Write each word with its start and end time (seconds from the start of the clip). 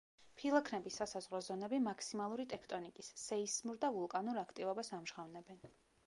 ფილაქნების 0.41 0.95
სასაზღვრო 0.99 1.41
ზონები 1.47 1.79
მაქსიმალური 1.87 2.45
ტექტონიკის, 2.53 3.09
სეისმურ 3.25 3.77
და 3.83 3.91
ვულკანურ 3.97 4.39
აქტივობას 4.43 4.91
ამჟღავნებენ. 5.01 5.61